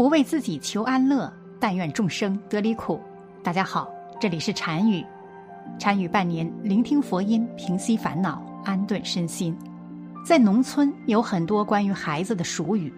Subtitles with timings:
[0.00, 2.98] 不为自己求安乐，但愿众生得离苦。
[3.42, 3.86] 大家好，
[4.18, 5.04] 这里是禅语，
[5.78, 9.54] 禅语伴您聆听佛音，平息烦恼，安顿身心。
[10.24, 12.90] 在农村有很多关于孩子的俗语，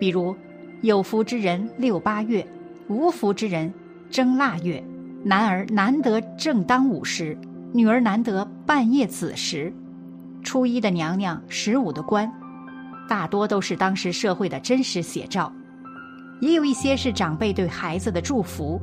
[0.00, 0.34] 比如
[0.80, 2.46] “有福之人六八月，
[2.88, 3.70] 无福之人
[4.10, 4.82] 争腊月
[5.22, 7.36] ”，“男儿难得正当午时，
[7.74, 9.70] 女儿难得半夜子时
[10.42, 12.26] ”，“初一的娘娘，十五的官”，
[13.06, 15.52] 大多都是当时社会的真实写照。
[16.40, 18.80] 也有一些是长辈对孩子的祝福，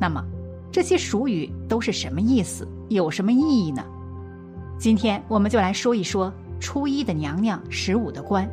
[0.00, 0.22] 那么
[0.70, 2.66] 这些俗语都是什么意思？
[2.88, 3.82] 有什么意义呢？
[4.78, 8.48] 今天我们就来说一说“初一的娘娘，十五的官”。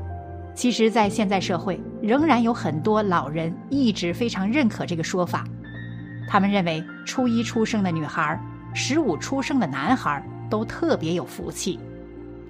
[0.53, 5.45] 其实，在现在社会，仍然有很多老人一直非常认可这个说法。
[6.27, 8.39] 他们认为，初一出生的女孩、
[8.73, 11.79] 十五出生的男孩都特别有福气，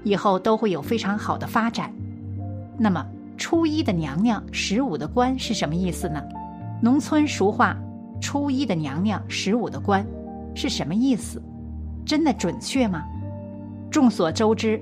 [0.04, 1.94] 以后都会有非常好的发展。
[2.78, 3.06] 那么，
[3.42, 6.22] 初一的娘娘，十五的官是什么意思呢？
[6.80, 7.76] 农村俗话
[8.22, 10.06] “初一的娘娘，十五的官”
[10.54, 11.42] 是什么意思？
[12.06, 13.04] 真的准确吗？
[13.90, 14.80] 众所周知，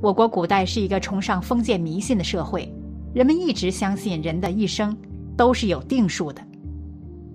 [0.00, 2.72] 我国古代是一个崇尚封建迷信的社会，
[3.12, 4.96] 人们一直相信人的一生
[5.36, 6.40] 都是有定数的。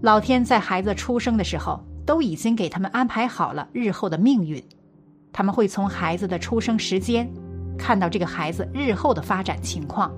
[0.01, 4.63] 老天在孩子出生的时候都已经给他们安排好了日后的命运，
[5.33, 7.29] 他们会从孩子的出生时间
[7.77, 10.09] 看到这个孩子日后的发展情况。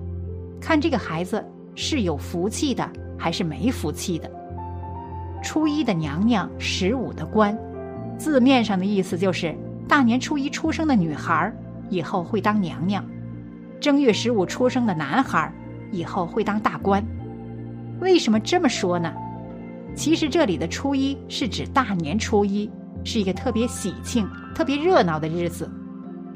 [0.64, 4.32] 看这个孩子是有福气的还是没福气的。
[5.44, 7.54] 初一的娘娘，十五的官，
[8.18, 9.54] 字面上的意思就是
[9.90, 11.54] 大年初一出生的女孩
[11.90, 13.04] 以后会当娘娘，
[13.82, 15.54] 正月十五出生的男孩
[15.92, 17.06] 以后会当大官。
[18.00, 19.14] 为什么这么说呢？
[19.94, 22.72] 其实这里的初一是指大年初一，
[23.04, 25.70] 是一个特别喜庆、特别热闹的日子，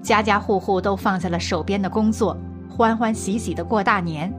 [0.01, 2.37] 家家户户都放下了手边的工作。
[2.77, 4.31] 欢欢喜喜的过大年，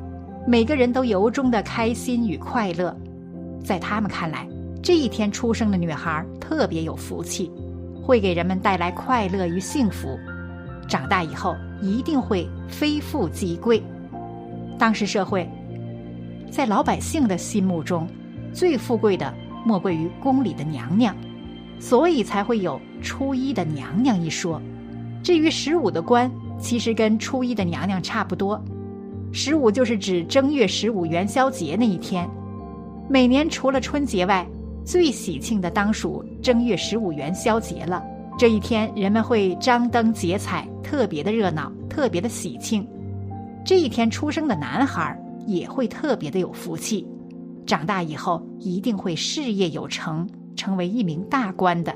[0.46, 2.96] 每个人都由衷的开心与快乐。
[3.64, 4.48] 在他们看来，
[4.80, 7.50] 这一天出生的女孩特别有福气，
[8.00, 10.16] 会给人们带来快乐与幸福。
[10.86, 13.82] 长大以后一定会非富即贵。
[14.78, 15.44] 当时社会，
[16.48, 18.06] 在老百姓的心目中，
[18.52, 19.34] 最富贵的
[19.64, 21.12] 莫过于宫里的娘娘，
[21.80, 24.62] 所以才会有初一的娘娘一说。
[25.24, 26.30] 至于十五的官。
[26.58, 28.62] 其实跟初一的娘娘差不多，
[29.32, 32.28] 十五就是指正月十五元宵节那一天。
[33.08, 34.46] 每年除了春节外，
[34.84, 38.02] 最喜庆的当属正月十五元宵节了。
[38.38, 42.86] 这一天人们会张灯结彩，特别的热闹，特别的喜庆。
[43.64, 47.06] 这一天出生的男孩也会特别的有福气，
[47.66, 51.94] 长大以后一定会事业有成，成为一名大官的。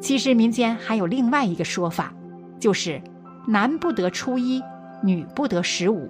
[0.00, 2.14] 其实民间还有另外一个说法，
[2.58, 3.00] 就是。
[3.46, 4.62] 男不得初一，
[5.02, 6.08] 女不得十五，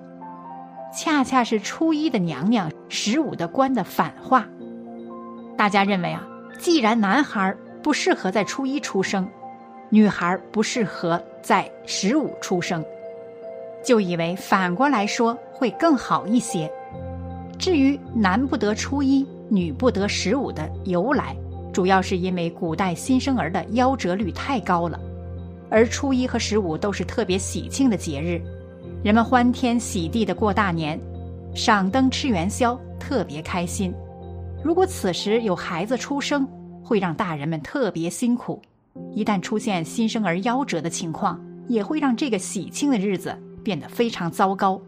[0.95, 4.47] 恰恰是初一的娘娘，十五的官的反话。
[5.57, 6.23] 大家认为啊，
[6.59, 9.27] 既然男孩不适合在初一出生，
[9.89, 12.85] 女孩不适合在十五出生，
[13.83, 16.71] 就以为反过来说会更好一些。
[17.59, 21.35] 至于男不得初一，女不得十五的由来，
[21.73, 25.01] 主要是因为古代新生儿的夭折率太高了。
[25.73, 28.39] 而初一和十五都是特别喜庆的节日，
[29.03, 31.01] 人们欢天喜地的过大年，
[31.55, 33.91] 赏灯吃元宵，特别开心。
[34.63, 36.47] 如果此时有孩子出生，
[36.85, 38.61] 会让大人们特别辛苦；
[39.15, 43.35] 一旦出现新生儿夭折的情况，也会让这个喜庆的日子
[43.65, 44.79] 变得非常糟糕。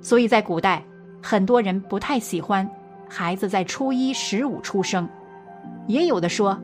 [0.00, 0.80] 所以在古代，
[1.20, 2.68] 很多人不太喜欢
[3.08, 5.08] 孩子在初一、十五出生，
[5.88, 6.56] 也有的说。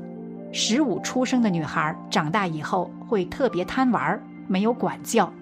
[0.52, 5.32] 十五出生的女孩长大以后会特别贪玩，没有管教，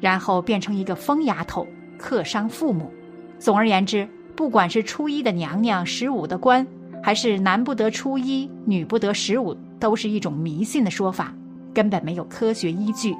[0.00, 2.92] 然后变成一个疯丫头，克伤父母。
[3.38, 6.66] 总而言之，不管是初一的娘娘，十五的官，
[7.02, 11.32] 还是男不得初一，女不得十五，都是一种迷信的说法，
[11.72, 13.16] 根本没有科学依据。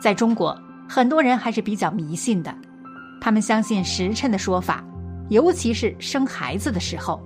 [0.00, 2.54] 在中国，很多人还是比较迷信的，
[3.20, 4.82] 他们相信时辰的说法，
[5.28, 7.20] 尤其是生孩子的时候，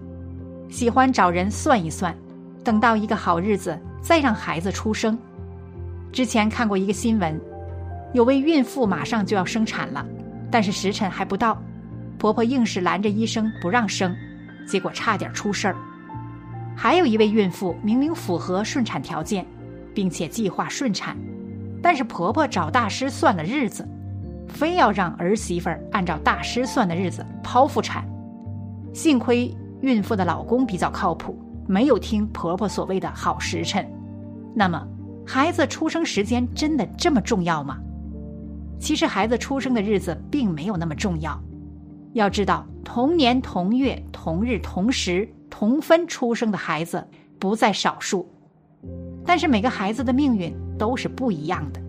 [0.68, 2.12] 喜欢找人算一算。
[2.68, 5.18] 等到一个好日子，再让孩子出生。
[6.12, 7.40] 之前看过一个新闻，
[8.12, 10.04] 有位孕妇马上就要生产了，
[10.50, 11.56] 但是时辰还不到，
[12.18, 14.14] 婆婆硬是拦着医生不让生，
[14.66, 15.76] 结果差点出事儿。
[16.76, 19.46] 还有一位孕妇明明符合顺产条件，
[19.94, 21.16] 并且计划顺产，
[21.82, 23.88] 但是婆婆找大师算了日子，
[24.46, 28.04] 非要让儿媳妇儿按照大师算的日子剖腹产。
[28.92, 31.34] 幸亏孕妇的老公比较靠谱。
[31.68, 33.86] 没有听婆婆所谓的好时辰，
[34.54, 34.84] 那么
[35.26, 37.78] 孩子出生时间真的这么重要吗？
[38.80, 41.38] 其实孩子出生的日子并没有那么重要。
[42.14, 47.06] 要知道，同年同月同日同时同分出生的孩子
[47.38, 48.26] 不在少数，
[49.26, 51.80] 但是每个孩子的命运都是不一样的，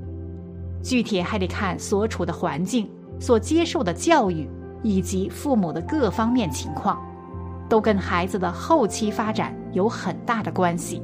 [0.84, 4.50] 具体还得看所处的环境、所接受的教育
[4.84, 7.02] 以及父母的各方面情况，
[7.70, 11.02] 都跟孩子的后期发展有很大的关系。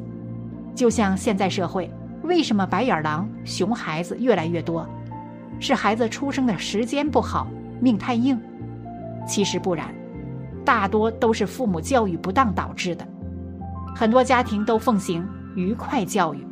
[0.73, 1.89] 就像现在社会，
[2.23, 4.87] 为什么白眼狼、熊孩子越来越多？
[5.59, 7.47] 是孩子出生的时间不好，
[7.79, 8.37] 命太硬？
[9.25, 9.87] 其实不然，
[10.65, 13.07] 大多都是父母教育不当导致的。
[13.95, 15.25] 很多家庭都奉行
[15.55, 16.45] 愉快教育，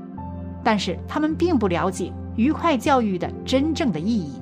[0.63, 4.41] 但是他们并不了解愉快教育的真正的意义，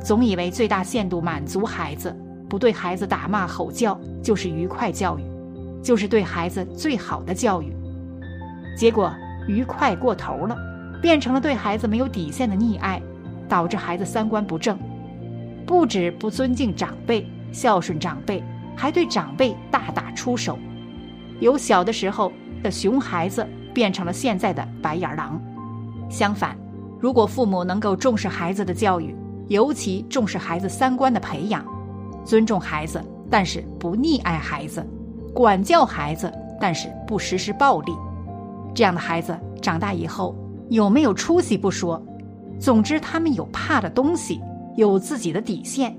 [0.00, 2.16] 总以为最大限度满足孩子，
[2.48, 5.22] 不对孩子打骂吼叫就是愉快教育，
[5.86, 7.72] 就是对孩子最好的教育。
[8.76, 9.14] 结果
[9.46, 10.58] 愉快过头了，
[11.00, 13.00] 变成了对孩子没有底线的溺爱，
[13.48, 14.76] 导致孩子三观不正，
[15.64, 18.42] 不止不尊敬长辈、孝顺长辈，
[18.74, 20.58] 还对长辈大打出手，
[21.38, 22.32] 由小的时候
[22.64, 25.40] 的熊孩子变成了现在的白眼狼。
[26.10, 26.58] 相反，
[26.98, 29.14] 如果父母能够重视孩子的教育，
[29.46, 31.64] 尤其重视孩子三观的培养，
[32.24, 33.00] 尊重孩子，
[33.30, 34.84] 但是不溺爱孩子，
[35.36, 37.92] 管教孩子，但是不实施暴力。
[38.74, 40.34] 这样的孩子长大以后
[40.70, 42.02] 有没有出息不说，
[42.58, 44.40] 总之他们有怕的东西，
[44.76, 45.94] 有自己的底线，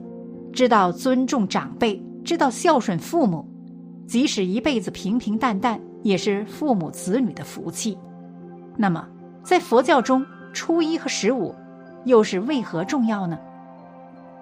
[0.51, 3.47] 知道尊重长辈，知道孝顺父母，
[4.07, 7.95] 即使一辈子平平淡淡，也是父母子女的福气。
[8.75, 9.07] 那么，
[9.43, 11.53] 在佛教中，初一和十五
[12.05, 13.37] 又是为何重要呢？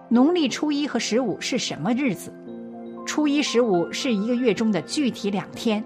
[0.08, 2.34] 农历初一和十五是什么日子？
[3.06, 5.84] 初一、十五是一个月中的具体两天。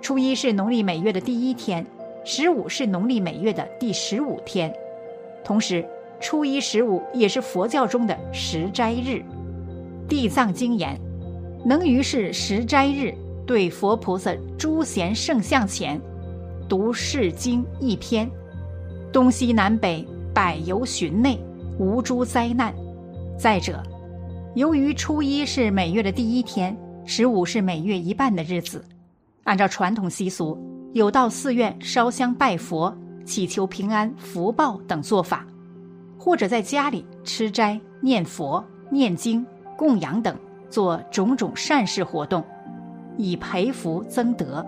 [0.00, 1.86] 初一是农历每月的第一天，
[2.24, 4.72] 十五是农历每月的第十五天。
[5.44, 5.84] 同时，
[6.20, 9.22] 初一、十五也是佛教中的十斋日。
[10.08, 10.98] 地藏经言
[11.64, 13.14] ：“能于是十斋日，
[13.46, 16.00] 对佛菩萨诸贤圣像前，
[16.68, 18.28] 读是经一篇，
[19.12, 21.38] 东西南北百由旬内，
[21.78, 22.74] 无诸灾难。”
[23.38, 23.82] 再者，
[24.54, 26.76] 由于初一是每月的第一天，
[27.06, 28.84] 十五是每月一半的日子。
[29.44, 30.58] 按照传统习俗，
[30.92, 32.94] 有到寺院烧香拜佛、
[33.24, 35.46] 祈求平安、福报等做法，
[36.18, 39.44] 或者在家里吃斋、念佛、念经、
[39.74, 40.36] 供养等
[40.68, 42.44] 做种种善事活动，
[43.16, 44.64] 以培福增德。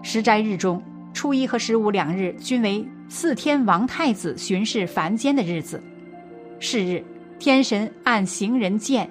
[0.00, 0.80] 十斋日中，
[1.12, 5.82] 初一和十五两日均为四天王太子巡视凡间的日子。
[6.60, 7.04] 是日，
[7.38, 9.10] 天神按行人见，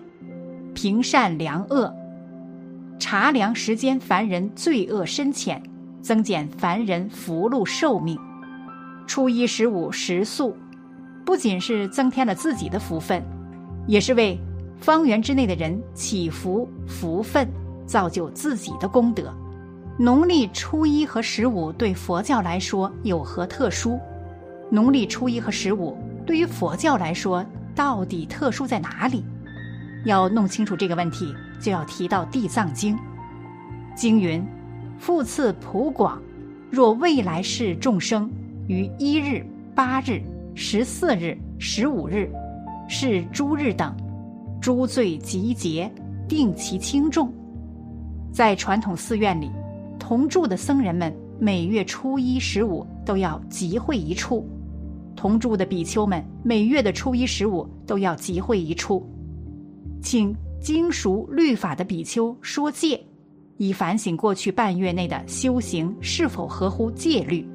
[0.74, 1.94] 评善良恶。
[3.00, 5.62] 查量时间，凡人罪恶深浅，
[6.02, 8.18] 增减凡人福禄寿命。
[9.06, 10.58] 初一十五食素，
[11.24, 13.24] 不仅是增添了自己的福分，
[13.88, 14.40] 也是为
[14.80, 17.48] 方圆之内的人祈福福分，
[17.86, 19.32] 造就自己的功德。
[19.98, 24.00] 农历初一和十五对佛教来说有何特殊？
[24.72, 25.96] 农历初一和十五
[26.26, 27.46] 对于佛教来说
[27.76, 29.24] 到底特殊在哪里？
[30.06, 31.36] 要弄清楚这个问题。
[31.58, 32.96] 就要提到《地藏经》，
[33.96, 34.46] 经云
[35.00, 36.22] ：“复次普广，
[36.70, 38.30] 若未来世众生
[38.68, 39.44] 于一日、
[39.74, 40.22] 八日、
[40.54, 42.30] 十四日、十五日，
[42.88, 43.96] 是诸日等，
[44.62, 45.92] 诸罪集结，
[46.28, 47.34] 定其轻重。”
[48.32, 49.50] 在传统寺院里，
[49.98, 54.46] 同住的僧人们每月初一、十五都要集会一处；
[55.26, 59.04] 同住的比丘们每月的初一、十五都要集会一处，
[60.00, 60.36] 请。
[60.62, 63.00] 精熟律法的比丘说戒，
[63.58, 67.48] 以反省过去半月内的修行是否合乎戒律。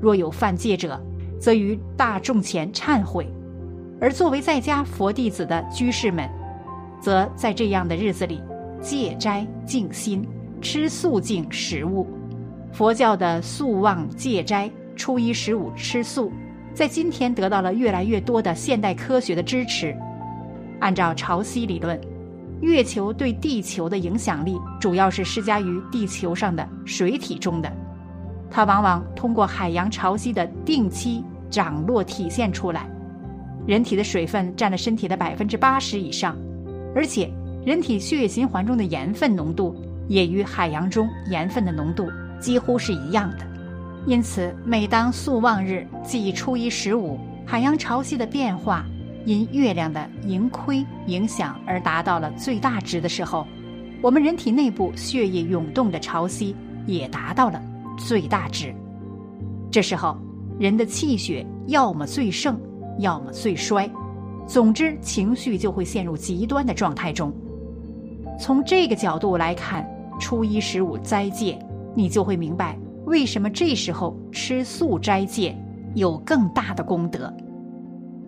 [0.00, 1.00] 若有犯戒者，
[1.40, 3.24] 则于大众前忏悔；
[4.00, 6.30] 而作为在家佛弟子的居士们，
[7.00, 8.40] 则在这样的日子里
[8.80, 10.24] 戒斋静心，
[10.60, 12.06] 吃素净食物。
[12.72, 16.32] 佛教的素望戒斋、初一十五吃素，
[16.74, 19.96] 在今天得到了越来越多的现代科学的支持。
[20.80, 22.00] 按照潮汐理论。
[22.62, 27.72] 月球对地球的影响力主要是施加于地球上的水体中的，
[28.50, 32.86] 它往往通过海洋潮汐的定期涨落体现出来。
[33.66, 36.36] 人体的水分占了身体的百分之八十以上，
[36.94, 37.32] 而且
[37.64, 39.74] 人体血液循环中的盐分浓度
[40.06, 43.49] 也与海洋中盐分的浓度几乎是一样的。
[44.06, 48.84] 因此，每当宿望日，即初一十五，海洋潮汐的变化。
[49.26, 53.46] 因月亮的盈亏影响而达到了最大值的时候，
[54.00, 56.54] 我们人体内部血液涌动的潮汐
[56.86, 57.62] 也达到了
[57.98, 58.74] 最大值。
[59.70, 60.16] 这时候，
[60.58, 62.58] 人的气血要么最盛，
[62.98, 63.88] 要么最衰，
[64.46, 67.30] 总之情绪就会陷入极端的状态中。
[68.38, 69.86] 从这个角度来看，
[70.18, 71.58] 初一十五斋戒，
[71.94, 72.76] 你就会明白
[73.10, 75.52] 为什么这时候吃素斋戒
[75.96, 77.32] 有更大的功德。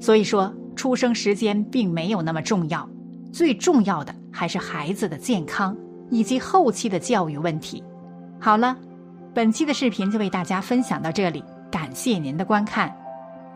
[0.00, 2.86] 所以说，出生时间并没有那么重要，
[3.32, 5.76] 最重要的还是孩子的健康
[6.10, 7.80] 以及后期的教育问题。
[8.40, 8.76] 好了，
[9.32, 12.92] 本期的视频就为大家分享到这里，感谢您的观看。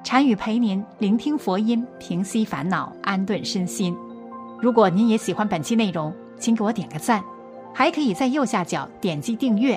[0.05, 3.93] 禅语陪您聆听佛音，平息烦恼，安顿身心。
[4.61, 7.21] 如果您也喜欢本期内容，请给我点个赞，
[7.75, 9.77] 还可以在右下角点击订阅